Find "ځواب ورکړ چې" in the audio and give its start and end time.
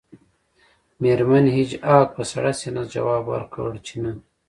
2.93-3.95